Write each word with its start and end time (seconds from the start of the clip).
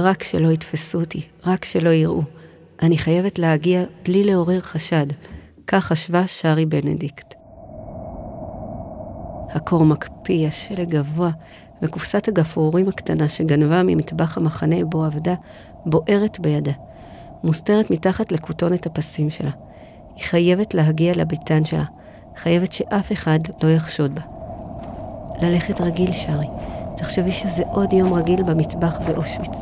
רק 0.00 0.22
שלא 0.22 0.48
יתפסו 0.48 1.00
אותי, 1.00 1.22
רק 1.46 1.64
שלא 1.64 1.90
יראו. 1.90 2.22
אני 2.82 2.98
חייבת 2.98 3.38
להגיע 3.38 3.82
בלי 4.04 4.24
לעורר 4.24 4.60
חשד. 4.60 5.06
כך 5.66 5.84
חשבה 5.84 6.26
שרי 6.26 6.66
בנדיקט. 6.66 7.34
הקור 9.50 9.84
מקפיא, 9.84 10.46
השלג 10.46 10.88
גבוה, 10.88 11.30
וקופסת 11.82 12.28
הגפרורים 12.28 12.88
הקטנה 12.88 13.28
שגנבה 13.28 13.82
ממטבח 13.82 14.38
המחנה 14.38 14.84
בו 14.84 15.04
עבדה, 15.04 15.34
בוערת 15.86 16.40
בידה. 16.40 16.72
מוסתרת 17.44 17.90
מתחת 17.90 18.32
לכותונת 18.32 18.86
הפסים 18.86 19.30
שלה. 19.30 19.50
היא 20.16 20.24
חייבת 20.24 20.74
להגיע 20.74 21.12
לביתן 21.16 21.64
שלה, 21.64 21.84
חייבת 22.36 22.72
שאף 22.72 23.12
אחד 23.12 23.38
לא 23.62 23.68
יחשוד 23.68 24.14
בה. 24.14 24.22
ללכת 25.42 25.80
רגיל, 25.80 26.12
שרי. 26.12 26.46
תחשבי 26.96 27.32
שזה 27.32 27.62
עוד 27.66 27.92
יום 27.92 28.12
רגיל 28.12 28.42
במטבח 28.42 28.98
באושוויץ. 29.06 29.56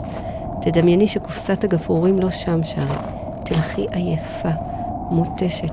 תדמייני 0.70 1.06
שקופסת 1.06 1.64
הגפרורים 1.64 2.18
לא 2.18 2.30
שם, 2.30 2.60
שרי. 2.64 2.96
תלכי 3.44 3.86
עייפה, 3.90 4.48
מותשת, 5.10 5.72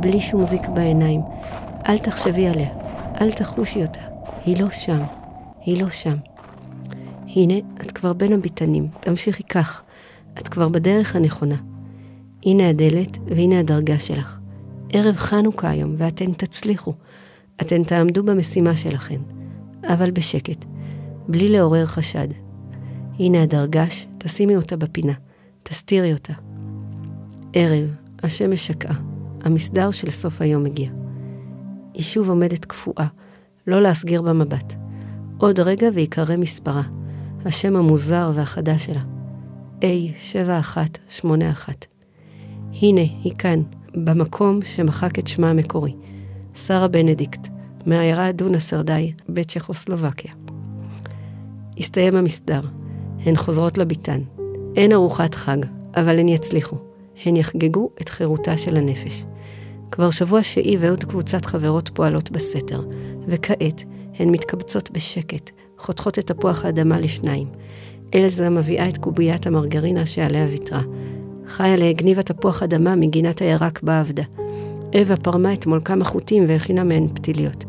בלי 0.00 0.20
שום 0.20 0.44
זיק 0.44 0.68
בעיניים. 0.68 1.20
אל 1.88 1.98
תחשבי 1.98 2.46
עליה, 2.46 2.68
אל 3.20 3.30
תחושי 3.32 3.82
אותה. 3.82 4.00
היא 4.44 4.62
לא 4.62 4.70
שם, 4.70 5.02
היא 5.60 5.82
לא 5.82 5.90
שם. 5.90 6.16
הנה, 7.36 7.54
את 7.80 7.92
כבר 7.92 8.12
בין 8.12 8.32
הביתנים, 8.32 8.88
תמשיכי 9.00 9.42
כך. 9.42 9.82
את 10.38 10.48
כבר 10.48 10.68
בדרך 10.68 11.16
הנכונה. 11.16 11.56
הנה 12.46 12.68
הדלת 12.68 13.18
והנה 13.26 13.58
הדרגה 13.58 13.98
שלך. 13.98 14.38
ערב 14.92 15.16
חנוכה 15.16 15.70
היום, 15.70 15.94
ואתן 15.98 16.32
תצליחו. 16.32 16.92
אתן 17.60 17.82
תעמדו 17.82 18.22
במשימה 18.22 18.76
שלכן, 18.76 19.20
אבל 19.84 20.10
בשקט, 20.10 20.64
בלי 21.28 21.48
לעורר 21.48 21.86
חשד. 21.86 22.45
הנה 23.18 23.42
הדרגש, 23.42 24.06
תשימי 24.18 24.56
אותה 24.56 24.76
בפינה, 24.76 25.12
תסתירי 25.62 26.12
אותה. 26.12 26.32
ערב, 27.52 27.88
השמש 28.22 28.66
שקעה, 28.66 28.96
המסדר 29.42 29.90
של 29.90 30.10
סוף 30.10 30.40
היום 30.40 30.66
הגיע. 30.66 30.90
היא 31.94 32.02
שוב 32.02 32.28
עומדת 32.28 32.64
קפואה, 32.64 33.06
לא 33.66 33.82
להסגיר 33.82 34.22
במבט. 34.22 34.74
עוד 35.38 35.60
רגע 35.60 35.88
ויקרא 35.94 36.36
מספרה, 36.36 36.82
השם 37.44 37.76
המוזר 37.76 38.32
והחדש 38.34 38.86
שלה. 38.86 39.02
A7181. 39.80 41.68
הנה, 42.82 43.00
היא 43.00 43.32
כאן, 43.38 43.62
במקום 43.94 44.60
שמחק 44.62 45.18
את 45.18 45.26
שמה 45.26 45.50
המקורי. 45.50 45.94
שרה 46.54 46.88
בנדיקט, 46.88 47.48
מהעיירה 47.86 48.32
דונה 48.32 48.58
סרדאי 48.58 49.12
בצ'כוסלובקיה. 49.28 50.32
הסתיים 51.78 52.16
המסדר. 52.16 52.60
הן 53.24 53.36
חוזרות 53.36 53.78
לביתן. 53.78 54.20
אין 54.76 54.92
ארוחת 54.92 55.34
חג, 55.34 55.58
אבל 55.96 56.18
הן 56.18 56.28
יצליחו. 56.28 56.76
הן 57.24 57.36
יחגגו 57.36 57.90
את 58.00 58.08
חירותה 58.08 58.56
של 58.56 58.76
הנפש. 58.76 59.24
כבר 59.90 60.10
שבוע 60.10 60.42
שהיא 60.42 60.78
ועוד 60.80 61.04
קבוצת 61.04 61.44
חברות 61.44 61.90
פועלות 61.94 62.30
בסתר, 62.30 62.82
וכעת 63.26 63.84
הן 64.18 64.28
מתקבצות 64.28 64.90
בשקט, 64.90 65.50
חותכות 65.78 66.18
את 66.18 66.26
תפוח 66.26 66.64
האדמה 66.64 67.00
לשניים. 67.00 67.46
אלזה 68.14 68.50
מביאה 68.50 68.88
את 68.88 68.98
קוביית 68.98 69.46
המרגרינה 69.46 70.06
שעליה 70.06 70.46
ויתרה. 70.50 70.82
חיה 71.46 71.76
להגניבה 71.76 72.22
תפוח 72.22 72.62
אדמה 72.62 72.96
מגינת 72.96 73.42
הירק 73.42 73.82
בה 73.82 74.00
עבדה. 74.00 74.22
אווה 75.00 75.16
פרמה 75.16 75.52
אתמול 75.52 75.80
כמה 75.84 76.04
חוטים 76.04 76.44
והכינה 76.48 76.84
מהן 76.84 77.08
פתיליות. 77.08 77.64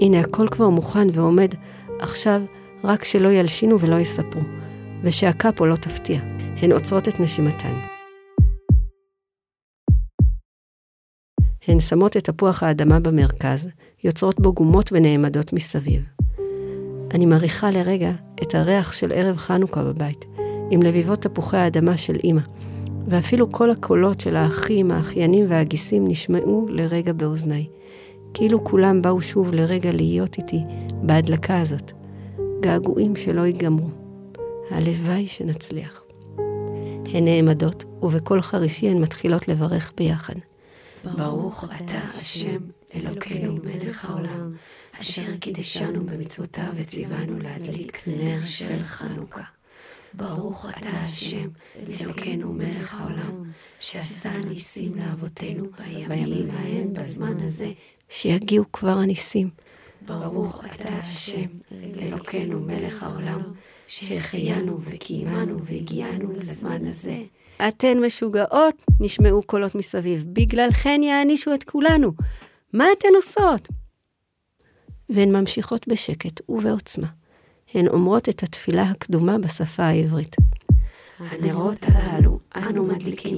הנה, 0.00 0.20
הכל 0.20 0.48
כבר 0.48 0.68
מוכן 0.68 1.08
ועומד, 1.12 1.54
עכשיו 2.00 2.42
רק 2.86 3.04
שלא 3.04 3.28
ילשינו 3.28 3.80
ולא 3.80 3.96
יספרו, 3.96 4.40
ושהקאפו 5.02 5.66
לא 5.66 5.76
תפתיע. 5.76 6.20
הן 6.56 6.72
עוצרות 6.72 7.08
את 7.08 7.20
נשימתן. 7.20 7.74
הן 11.68 11.80
שמות 11.80 12.16
את 12.16 12.24
תפוח 12.24 12.62
האדמה 12.62 13.00
במרכז, 13.00 13.68
יוצרות 14.04 14.40
בו 14.40 14.52
גומות 14.52 14.90
ונעמדות 14.92 15.52
מסביב. 15.52 16.02
אני 17.14 17.26
מריחה 17.26 17.70
לרגע 17.70 18.10
את 18.42 18.54
הריח 18.54 18.92
של 18.92 19.12
ערב 19.12 19.36
חנוכה 19.36 19.84
בבית, 19.84 20.24
עם 20.70 20.82
לביבות 20.82 21.22
תפוחי 21.22 21.56
האדמה 21.56 21.96
של 21.96 22.16
אמא, 22.24 22.42
ואפילו 23.08 23.52
כל 23.52 23.70
הקולות 23.70 24.20
של 24.20 24.36
האחים, 24.36 24.90
האחיינים 24.90 25.46
והגיסים 25.48 26.08
נשמעו 26.08 26.66
לרגע 26.70 27.12
באוזניי, 27.12 27.66
כאילו 28.34 28.64
כולם 28.64 29.02
באו 29.02 29.20
שוב 29.20 29.52
לרגע 29.52 29.92
להיות 29.92 30.38
איתי 30.38 30.60
בהדלקה 31.02 31.60
הזאת. 31.60 31.95
געגועים 32.60 33.16
שלא 33.16 33.46
ייגמרו. 33.46 33.88
הלוואי 34.70 35.26
שנצליח. 35.26 36.02
הן 37.14 37.24
נעמדות, 37.24 37.84
ובקול 38.02 38.42
חרישי 38.42 38.88
הן 38.88 38.98
מתחילות 38.98 39.48
לברך 39.48 39.92
ביחד. 39.96 40.34
ברוך 41.04 41.64
אתה 41.64 41.98
השם 41.98 42.58
אלוקינו 42.94 43.56
מלך 43.64 44.04
העולם, 44.04 44.52
אשר 45.00 45.36
קידשנו 45.36 46.06
במצוותיו 46.06 46.72
וציוונו 46.76 47.38
להדליק 47.38 48.08
נר 48.08 48.44
של 48.44 48.82
חנוכה. 48.82 49.42
ברוך 50.14 50.66
אתה 50.78 50.88
השם 50.88 51.48
אלוקינו 52.00 52.52
מלך 52.52 53.00
העולם, 53.00 53.44
שעשה 53.80 54.38
ניסים 54.38 54.94
לאבותינו 54.94 55.64
בימים 56.08 56.50
ההם 56.50 56.92
בזמן 56.92 57.40
הזה. 57.40 57.72
שיגיעו 58.08 58.64
כבר 58.72 58.98
הניסים. 58.98 59.50
ברוך 60.06 60.64
אתה 60.74 60.88
השם 60.88 61.46
אלוקינו 61.98 62.60
מלך 62.60 63.02
העולם, 63.02 63.40
שהחיינו 63.86 64.78
וקיימנו 64.84 65.64
והגיענו 65.64 66.32
לזמן 66.32 66.86
הזה. 66.86 67.18
אתן 67.68 67.98
משוגעות, 67.98 68.82
נשמעו 69.00 69.42
קולות 69.42 69.74
מסביב, 69.74 70.24
בגללכן 70.32 71.00
יענישו 71.02 71.54
את 71.54 71.64
כולנו. 71.64 72.12
מה 72.72 72.84
אתן 72.98 73.08
עושות? 73.16 73.68
והן 75.08 75.36
ממשיכות 75.36 75.88
בשקט 75.88 76.40
ובעוצמה. 76.48 77.06
הן 77.74 77.88
אומרות 77.88 78.28
את 78.28 78.42
התפילה 78.42 78.82
הקדומה 78.82 79.38
בשפה 79.38 79.82
העברית. 79.82 80.36
הנרות 81.18 81.86
הללו 81.88 82.38
אנו 82.56 82.84
מדליקים 82.84 83.36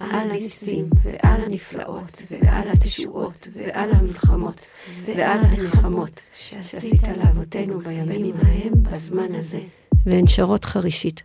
על 0.00 0.30
הניסים 0.30 0.90
ועל 1.02 1.44
הנפלאות 1.44 2.22
ועל 2.30 2.68
התשועות 2.68 3.48
ועל 3.52 3.90
המלחמות 3.92 4.60
ועל 5.04 5.38
הנחמות 5.44 6.20
שעשית 6.36 7.02
לאבותינו 7.16 7.78
בימים 7.80 8.34
ההם 8.36 8.72
בזמן 8.82 9.34
הזה. 9.34 9.60
והן 10.06 10.26
שרות 10.26 10.64
חרישית, 10.64 11.22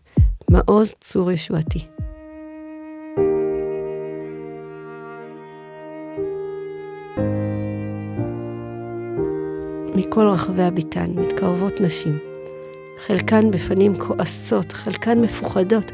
מעוז 0.49 0.93
צור 1.01 1.31
ישועתי. 1.31 1.79
מכל 9.95 10.27
רחבי 10.27 10.63
הביתן 10.63 11.11
מתקרבות 11.11 11.81
נשים. 11.81 12.19
חלקן 12.97 13.51
בפנים 13.51 13.95
כועסות, 13.95 14.71
חלקן 14.71 15.21
מפוחדות, 15.21 15.91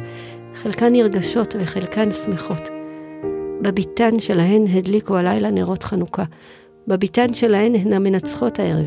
חלקן 0.55 0.93
נרגשות 0.93 1.55
וחלקן 1.59 2.11
שמחות. 2.11 2.69
בביתן 3.61 4.19
שלהן 4.19 4.65
הדליקו 4.73 5.17
הלילה 5.17 5.51
נרות 5.51 5.83
חנוכה. 5.83 6.23
בביתן 6.87 7.33
שלהן 7.33 7.75
הן 7.75 7.93
המנצחות 7.93 8.59
הערב. 8.59 8.85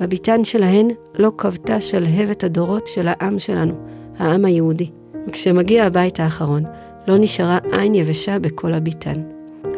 בביתן 0.00 0.44
שלהן 0.44 0.88
לא 1.18 1.32
כבתה 1.38 1.80
שלהבת 1.80 2.44
הדורות 2.44 2.86
של 2.86 3.08
העם 3.08 3.38
שלנו, 3.38 3.74
העם 4.18 4.44
היהודי. 4.44 4.90
וכשמגיע 5.26 5.84
הבית 5.84 6.20
האחרון, 6.20 6.62
לא 7.08 7.18
נשארה 7.18 7.58
עין 7.72 7.94
יבשה 7.94 8.38
בכל 8.38 8.72
הביתן. 8.72 9.22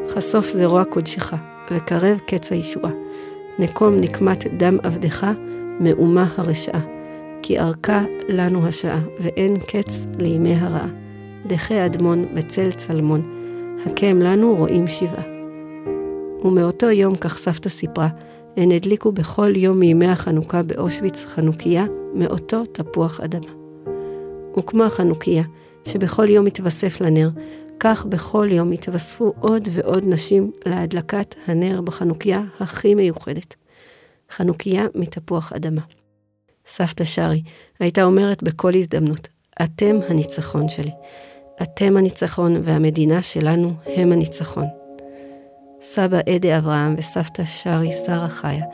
חשוף 0.08 0.48
זרוע 0.48 0.84
קודשך, 0.84 1.34
וקרב 1.70 2.18
קץ 2.26 2.52
הישועה. 2.52 2.90
נקום 3.58 4.00
נקמת 4.00 4.46
דם 4.56 4.78
עבדך, 4.82 5.26
מאומה 5.80 6.26
הרשעה. 6.36 6.80
כי 7.42 7.58
ארכה 7.58 8.02
לנו 8.28 8.66
השעה, 8.66 9.00
ואין 9.20 9.56
קץ 9.58 10.06
לימי 10.18 10.54
הרעה. 10.54 11.03
דחי 11.46 11.86
אדמון 11.86 12.34
בצל 12.34 12.72
צלמון, 12.72 13.22
הקם 13.86 14.18
לנו 14.18 14.54
רואים 14.56 14.86
שבעה. 14.86 15.24
ומאותו 16.44 16.90
יום, 16.90 17.16
כך 17.16 17.38
סבתא 17.38 17.68
סיפרה, 17.68 18.08
הן 18.56 18.72
הדליקו 18.72 19.12
בכל 19.12 19.56
יום 19.56 19.78
מימי 19.78 20.08
החנוכה 20.08 20.62
באושוויץ 20.62 21.24
חנוכיה 21.24 21.84
מאותו 22.14 22.64
תפוח 22.64 23.20
אדמה. 23.20 23.52
וכמו 24.58 24.84
החנוכיה, 24.84 25.42
שבכל 25.84 26.30
יום 26.30 26.44
מתווסף 26.44 27.00
לנר, 27.00 27.30
כך 27.80 28.06
בכל 28.06 28.48
יום 28.50 28.72
התווספו 28.72 29.32
עוד 29.40 29.68
ועוד 29.72 30.04
נשים 30.06 30.50
להדלקת 30.66 31.34
הנר 31.46 31.80
בחנוכיה 31.80 32.42
הכי 32.60 32.94
מיוחדת. 32.94 33.54
חנוכיה 34.30 34.86
מתפוח 34.94 35.52
אדמה. 35.52 35.82
סבתא 36.66 37.04
שרי 37.04 37.42
הייתה 37.80 38.04
אומרת 38.04 38.42
בכל 38.42 38.74
הזדמנות, 38.74 39.28
אתם 39.62 39.96
הניצחון 40.08 40.68
שלי. 40.68 40.90
אתם 41.62 41.96
הניצחון 41.96 42.60
והמדינה 42.62 43.22
שלנו 43.22 43.72
הם 43.86 44.12
הניצחון. 44.12 44.66
סבא 45.82 46.18
אדי 46.36 46.56
אברהם 46.56 46.94
וסבתא 46.98 47.44
שרי 47.44 47.92
שרה 48.06 48.28
חיה 48.28 48.64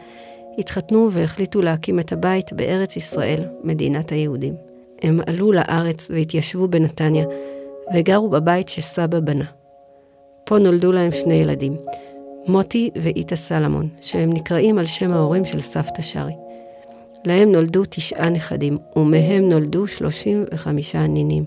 התחתנו 0.58 1.08
והחליטו 1.12 1.62
להקים 1.62 2.00
את 2.00 2.12
הבית 2.12 2.52
בארץ 2.52 2.96
ישראל, 2.96 3.44
מדינת 3.64 4.12
היהודים. 4.12 4.54
הם 5.02 5.20
עלו 5.26 5.52
לארץ 5.52 6.10
והתיישבו 6.10 6.68
בנתניה, 6.68 7.26
וגרו 7.94 8.28
בבית 8.28 8.68
שסבא 8.68 9.20
בנה. 9.20 9.44
פה 10.44 10.58
נולדו 10.58 10.92
להם 10.92 11.12
שני 11.12 11.34
ילדים, 11.34 11.76
מוטי 12.46 12.90
ואיתה 12.96 13.36
סלמון, 13.36 13.88
שהם 14.00 14.32
נקראים 14.32 14.78
על 14.78 14.86
שם 14.86 15.12
ההורים 15.12 15.44
של 15.44 15.60
סבתא 15.60 16.02
שרי. 16.02 16.32
להם 17.24 17.52
נולדו 17.52 17.82
תשעה 17.90 18.30
נכדים, 18.30 18.78
ומהם 18.96 19.48
נולדו 19.48 19.86
35 19.86 20.96
נינים. 20.96 21.44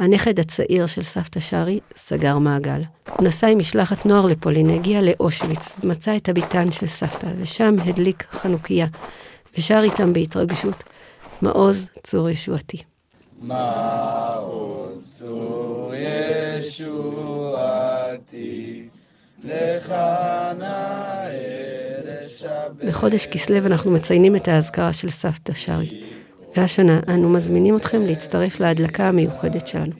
הנכד 0.00 0.38
הצעיר 0.40 0.86
של 0.86 1.02
סבתא 1.02 1.40
שרי 1.40 1.80
סגר 1.96 2.38
מעגל. 2.38 2.82
הוא 3.16 3.26
נסע 3.26 3.46
עם 3.46 3.58
משלחת 3.58 4.06
נוער 4.06 4.26
לפולין, 4.26 4.70
הגיע 4.70 5.00
לאושוויץ, 5.02 5.74
מצא 5.84 6.16
את 6.16 6.28
הביתן 6.28 6.72
של 6.72 6.86
סבתא, 6.86 7.26
ושם 7.38 7.76
הדליק 7.84 8.24
חנוכיה, 8.32 8.86
ושר 9.58 9.80
איתם 9.82 10.12
בהתרגשות, 10.12 10.84
מעוז 11.42 11.88
צור 12.02 12.28
ישועתי. 12.28 12.82
מעוז 13.40 15.18
צור 15.18 15.92
ישועתי, 16.58 17.68
לך 19.44 19.94
בחודש 22.86 23.26
כסלו 23.26 23.66
אנחנו 23.66 23.90
מציינים 23.90 24.36
את 24.36 24.48
האזכרה 24.48 24.92
של 24.92 25.08
סבתא 25.08 25.52
שרי. 25.54 26.19
והשנה 26.56 27.00
אנו 27.08 27.28
מזמינים 27.28 27.76
אתכם 27.76 28.02
להצטרף 28.02 28.60
להדלקה 28.60 29.08
המיוחדת 29.08 29.66
שלנו. 29.66 29.92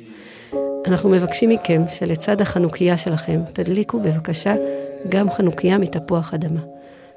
אנחנו 0.87 1.08
מבקשים 1.11 1.50
מכם 1.50 1.82
שלצד 1.88 2.41
החנוכיה 2.41 2.97
שלכם 2.97 3.41
תדליקו 3.52 4.00
בבקשה 4.00 4.55
גם 5.08 5.31
חנוכיה 5.31 5.79
מתפוח 5.79 6.35
אדמה. 6.35 6.61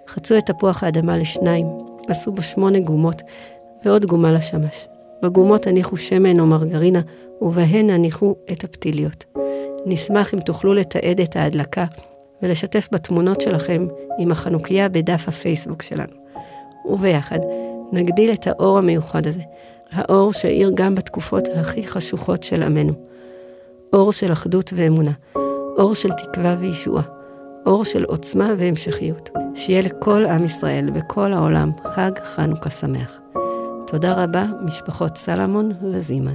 חצו 0.07 0.37
את 0.37 0.45
תפוח 0.45 0.83
האדמה 0.83 1.17
לשניים, 1.17 1.67
עשו 2.07 2.31
בו 2.31 2.41
שמונה 2.41 2.79
גומות 2.79 3.21
ועוד 3.85 4.05
גומה 4.05 4.31
לשמש. 4.31 4.87
בגומות 5.23 5.67
הניחו 5.67 5.97
שמן 5.97 6.39
או 6.39 6.45
מרגרינה, 6.45 7.01
ובהן 7.41 7.89
הניחו 7.89 8.35
את 8.51 8.63
הפתיליות. 8.63 9.25
נשמח 9.85 10.33
אם 10.33 10.39
תוכלו 10.39 10.73
לתעד 10.73 11.21
את 11.21 11.35
ההדלקה 11.35 11.85
ולשתף 12.41 12.87
בתמונות 12.91 13.41
שלכם 13.41 13.87
עם 14.19 14.31
החנוכיה 14.31 14.89
בדף 14.89 15.27
הפייסבוק 15.27 15.81
שלנו. 15.81 16.13
וביחד 16.85 17.39
נגדיל 17.91 18.31
את 18.33 18.47
האור 18.47 18.77
המיוחד 18.77 19.27
הזה, 19.27 19.41
האור 19.91 20.33
שאיר 20.33 20.71
גם 20.73 20.95
בתקופות 20.95 21.47
הכי 21.55 21.87
חשוכות 21.87 22.43
של 22.43 22.63
עמנו. 22.63 22.93
אור 23.93 24.11
של 24.11 24.31
אחדות 24.31 24.73
ואמונה, 24.75 25.11
אור 25.77 25.95
של 25.95 26.09
תקווה 26.11 26.55
וישועה, 26.59 27.03
אור 27.65 27.85
של 27.85 28.03
עוצמה 28.03 28.53
והמשכיות. 28.57 29.29
שיהיה 29.55 29.81
לכל 29.81 30.25
עם 30.25 30.43
ישראל 30.43 30.89
בכל 30.89 31.33
העולם 31.33 31.71
חג 31.83 32.11
חנוכה 32.23 32.69
שמח. 32.69 33.19
תודה 33.87 34.23
רבה, 34.23 34.45
משפחות 34.65 35.17
סלמון 35.17 35.71
וזימן. 35.91 36.33